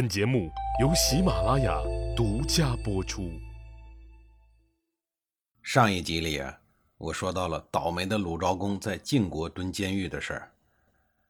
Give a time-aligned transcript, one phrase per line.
[0.00, 0.50] 本节目
[0.80, 1.78] 由喜马拉雅
[2.16, 3.38] 独家播出。
[5.62, 6.58] 上一集里啊，
[6.96, 10.52] 我说到了倒霉的鲁昭公在晋国蹲监狱的事儿。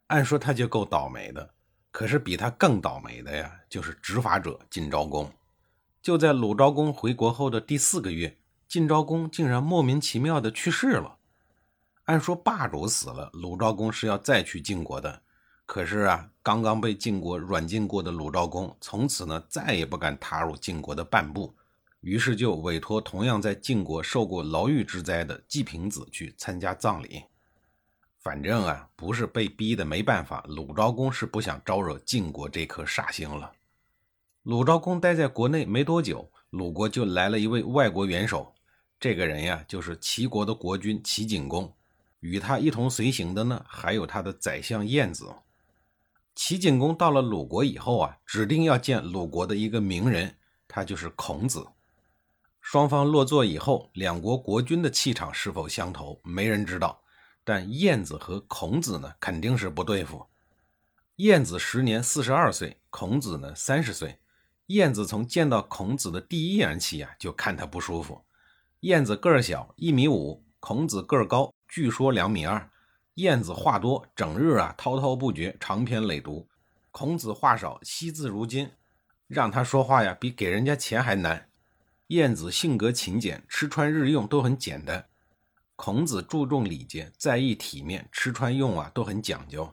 [0.07, 1.51] 按说他就够倒霉的，
[1.91, 5.29] 可是比他更倒霉的呀，就是执法者晋昭公。
[6.01, 8.37] 就在鲁昭公回国后的第四个月，
[8.69, 11.19] 晋昭公竟然莫名其妙的去世了。
[12.05, 15.23] 按说霸主死了，鲁昭公是要再去晋国的。
[15.73, 21.55] 可是啊，刚刚被晋国软禁过的鲁昭公，从此呢再也不敢踏入晋国的半步，
[22.01, 27.23] 于是就委托同样在晋国受过牢狱之灾的季平子去参加葬礼。
[28.19, 33.53] 反正啊，不是被逼的没办法，鲁昭公是不想招惹晋国这颗煞星了。
[34.43, 38.53] 鲁昭公待在国内没多久，鲁国就来了一位外国元首，
[38.99, 41.73] 这个人呀，就是齐国的国君齐景公，
[42.19, 45.33] 与他一同随行的呢，还有他的宰相晏子。
[46.43, 51.67] 齐景公到了鲁国以后啊，指定要见鲁国的一个名人，他就是孔子。
[52.63, 57.03] 双方落座以后，两国国君的气场是否相投，没人知道。
[57.45, 60.25] 但晏子和孔子呢，肯定是不对付。
[61.17, 64.19] 晏子时年四十二岁，孔子呢三十岁。
[64.69, 68.25] 晏子从见到孔子的第一眼起啊，就看他不舒服。
[68.81, 72.71] 晏子个儿小，一米五；孔子个儿高，据说两米二。
[73.21, 76.47] 晏子话多，整日啊滔滔不绝，长篇累牍；
[76.91, 78.71] 孔子话少，惜字如金，
[79.27, 81.51] 让他说话呀，比给人家钱还难。
[82.07, 85.03] 晏子性格勤俭，吃穿日用都很简单；
[85.77, 89.71] 孔子注重礼节，在意体面，吃穿用啊都很讲究。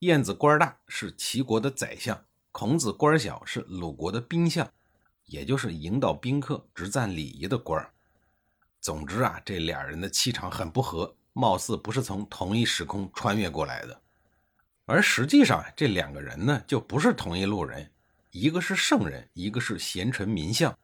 [0.00, 2.14] 晏子官大，是齐国的宰相；
[2.52, 4.70] 孔子官小，是鲁国的兵相，
[5.24, 7.82] 也就是引导宾客、执赞礼仪的官
[8.78, 11.16] 总之啊，这俩人的气场很不合。
[11.34, 14.00] 貌似不是从同一时空穿越过来的，
[14.86, 17.90] 而实际上这两个人呢，就不是同一路人。
[18.30, 20.76] 一个是圣人，一个是贤臣名相，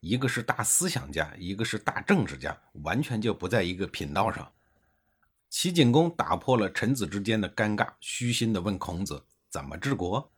[0.00, 4.52] 一个是大思想家，一个是大政治家，完全就不在一个频道上。
[5.48, 10.32] 齐景公打破了臣子之间的尴尬，虚心地问孔子怎么治国。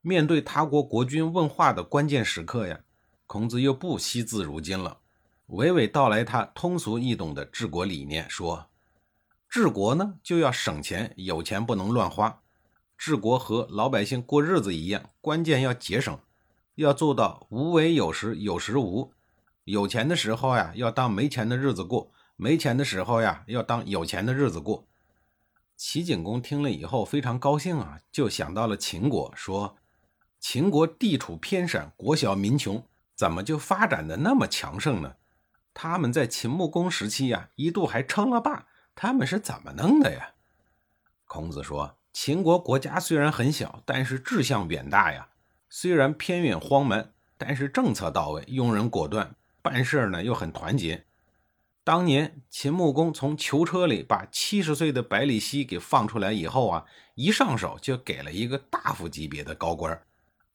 [0.00, 2.80] 面对他国国君问话的关键时刻呀，
[3.26, 5.00] 孔子又不惜字如金了。
[5.48, 8.70] 娓娓道来他通俗易懂的治国理念，说：
[9.48, 12.40] 治国呢就要省钱，有钱不能乱花。
[12.96, 16.18] 治国和老百姓过日子一样，关键要节省，
[16.76, 19.12] 要做到无为有时，有时无。
[19.64, 24.86] 有钱的时候呀，要当没钱的日子过；没钱的时候呀，要当有钱的日子过。
[25.76, 29.76] 齐景公听了以后非常高兴啊，就想到了秦国，说：
[30.40, 32.82] 秦国地处偏陕，国小民穷，
[33.14, 35.14] 怎么就发展的那么强盛呢？
[35.74, 38.68] 他们在秦穆公时期呀，一度还称了霸。
[38.94, 40.34] 他们是怎么弄的呀？
[41.26, 45.30] 孔子说：“秦国国家虽然很小，但是志向远大呀。
[45.68, 51.06] 虽然偏远荒蛮，但是政策到位，用人果断，办事呢又很团结。
[51.82, 56.84] 当年秦穆公从囚车里把七十岁的百里奚给放出来以后啊，
[57.16, 60.00] 一上手就给了一个大夫级别的高官，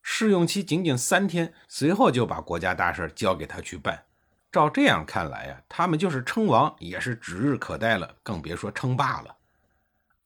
[0.00, 4.06] 试用期仅仅三天，随后就把国家大事交给他去办。”
[4.52, 9.36] 照这样看来呀，他们就是称王也是指日可待了，更别说称霸了。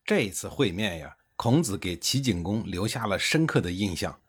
[0.04, 4.20] 这一次会面呀，孔子给齐景公留下了深刻的印象。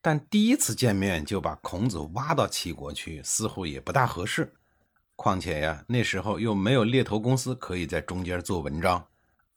[0.00, 4.54] 但第一次见面就把孔子挖到齐国去，似乎也不大合适。
[5.16, 9.08] 况且呀，那时候又没有猎头公司可以在中间做文章，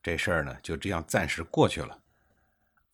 [0.01, 1.99] 这事儿呢就这样暂时过去了。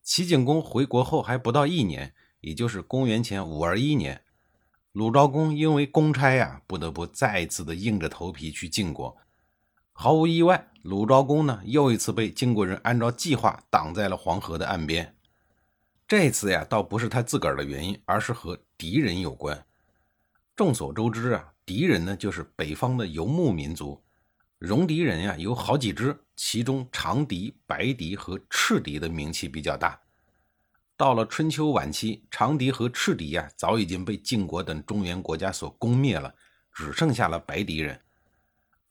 [0.01, 4.23] 齐景公回国后还不到一年，也就是公元前五二一年。
[4.97, 9.15] 鲁昭公因为公差呀，不得不再一次的硬着头皮去晋国。
[9.93, 15.15] 毫无意外，鲁昭公呢又一次被晋国人按照计划挡在了黄河的岸边。
[16.07, 19.63] 这次呀，倒不是他自个儿的原因，而是和敌人有关。
[20.55, 24.01] 众所周知啊，敌人呢就是北方的游牧民族。
[24.57, 29.99] 戎狄人呀有好几支，其中长狄、白狄和赤狄的名气比较大。
[30.97, 36.33] 到了春秋晚期，长狄和赤狄呀，早已经被晋国等中原国家所攻灭了，
[36.73, 38.01] 只剩下了白狄人。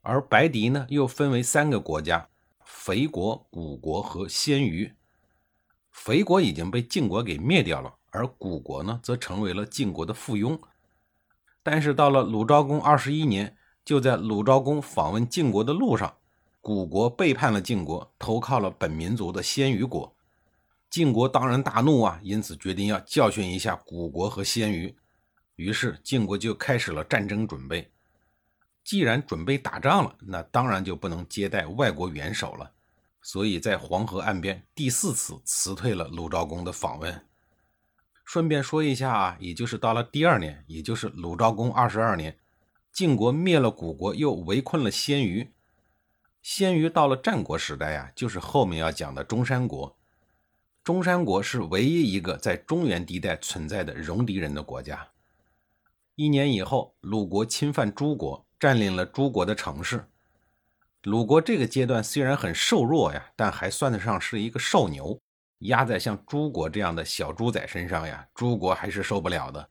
[0.03, 2.29] 而白狄呢，又分为三个国家：
[2.65, 4.95] 肥国、古国和鲜鱼。
[5.91, 10.57] 肥国已经被晋国给灭掉了，而古国呢，则成为了晋国的附庸。
[11.65, 16.19] 但是到了鲁昭公二十一年，就在鲁昭公访问晋国的路上，
[16.61, 20.16] 古国背叛了晋国，投靠了本民族的鲜鱼国。
[20.97, 24.97] 晋国当然大怒啊，因此决定要教训一下古国和鲜于。
[25.57, 27.93] 于是晋国就开始了战争准备。
[28.83, 32.73] 既然准备打仗了，那当然就不能接待外国元首了。
[33.21, 37.27] 所以在黄河岸边第四次辞退了鲁昭公的访问。
[38.25, 42.39] 顺便说一下啊，也就是到了第二年，也就是鲁昭公二十二年，
[42.91, 45.53] 晋国灭了古国，又围困了鲜于。
[46.41, 49.95] 鲜于到了战国时代呀，就是后面要讲的中山国。
[50.87, 55.09] 中山国是唯一一个在中原地带存在的戎狄人的国家。
[56.15, 60.09] 一年以后，鲁国侵犯诸国，占领了诸国的城市。
[61.03, 65.21] 鲁国这个阶段虽然很瘦弱呀，但还算得上是一个瘦牛。
[65.59, 69.69] 压在像诸国这样的小猪仔身上呀，诸国还是受不了的。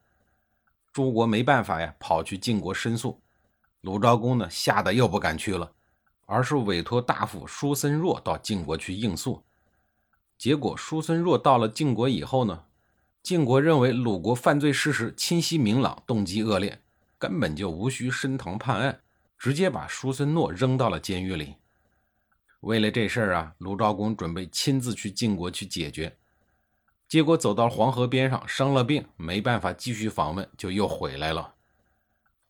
[0.92, 3.22] 诸国没办法呀，跑去晋国申诉。
[3.80, 5.72] 鲁昭公呢，吓得又不敢去了，
[6.26, 9.42] 而是委托大夫叔孙弱到晋国去应诉。
[10.38, 12.66] 结果叔孙弱到了晋国以后呢，
[13.24, 16.82] 晋国认为鲁国犯罪事实清晰明朗，动机恶劣，
[17.18, 19.02] 根本就无需升堂判案，
[19.38, 21.56] 直接把叔孙诺扔到了监狱里。
[22.60, 26.18] 为了这事儿啊，鲁昭公准备亲自去晋国去解决，
[27.08, 31.54] 结果走到黄河边上生了病，没办法继续访问，就又回来了。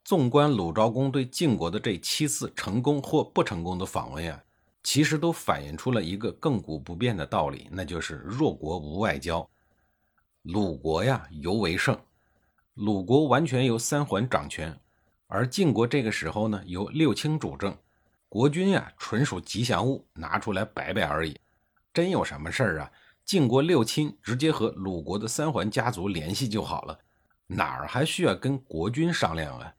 [0.04, 4.44] 纵观鲁昭公对晋国的这七次成功或不成功的访问呀，
[4.86, 9.50] 其实都反映出了一个亘古不变的道理，那就是弱国无外交。
[10.44, 12.00] 鲁国呀尤为盛，
[12.76, 14.80] 鲁国完全由三桓掌权，
[15.26, 17.76] 而晋国这个时候呢由六卿主政。
[18.30, 21.36] 国君呀，纯属吉祥物，拿出来摆摆而已。
[21.92, 22.92] 真有什么事儿啊？
[23.24, 27.00] 晋国六卿直接和鲁国的三桓家族联系就好了，
[27.48, 29.74] 哪儿还需要跟国君商量啊？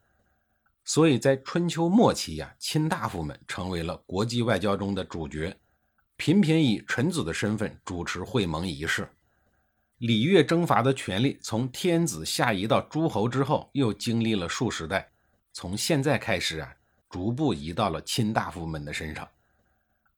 [0.87, 5.55] 所以在春秋末期呀，卿大夫们成为了国际外交中的主角，
[6.17, 9.06] 频频以臣子的身份主持会盟仪式。
[9.99, 15.11] 礼乐征伐的权力从天子下移到诸侯之后，又经历了数十代，
[15.53, 16.73] 从现在开始啊。
[17.09, 19.27] 逐步移到了卿大夫们的身上。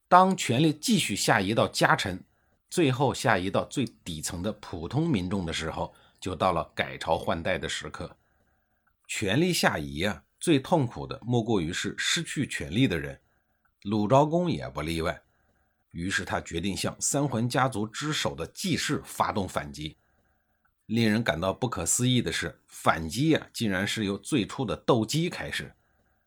[0.09, 2.25] 当权力继续下移到家臣，
[2.71, 8.17] 最后下移到最底层的普通民众的时候，就到了改朝换代的时刻。
[9.07, 13.21] 权力下移啊，最痛苦的莫过于是失去权力的人。
[13.83, 15.21] 鲁昭公也不例外。
[15.93, 19.97] 于是他决定向三桓家族之首的季氏发动反击。
[20.87, 25.73] 令人感到不可思议的是，反击啊，竟然是由最初的斗鸡开始。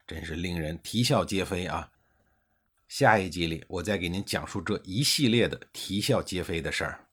[0.06, 1.90] 真是令人啼笑皆非啊！
[2.88, 7.08] 下一集里，我再给您讲述这一系列的啼笑皆非的事儿。